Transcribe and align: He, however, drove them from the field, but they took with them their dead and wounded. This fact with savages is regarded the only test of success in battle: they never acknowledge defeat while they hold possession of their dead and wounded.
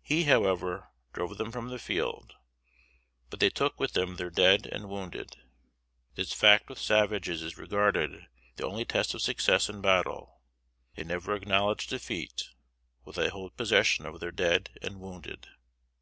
He, 0.00 0.24
however, 0.24 0.88
drove 1.12 1.36
them 1.36 1.52
from 1.52 1.68
the 1.68 1.78
field, 1.78 2.32
but 3.28 3.40
they 3.40 3.50
took 3.50 3.78
with 3.78 3.92
them 3.92 4.16
their 4.16 4.30
dead 4.30 4.64
and 4.64 4.88
wounded. 4.88 5.36
This 6.14 6.32
fact 6.32 6.70
with 6.70 6.78
savages 6.78 7.42
is 7.42 7.58
regarded 7.58 8.26
the 8.56 8.64
only 8.64 8.86
test 8.86 9.12
of 9.12 9.20
success 9.20 9.68
in 9.68 9.82
battle: 9.82 10.40
they 10.94 11.04
never 11.04 11.34
acknowledge 11.34 11.88
defeat 11.88 12.48
while 13.02 13.12
they 13.12 13.28
hold 13.28 13.54
possession 13.58 14.06
of 14.06 14.18
their 14.18 14.32
dead 14.32 14.70
and 14.80 14.98
wounded. 14.98 15.46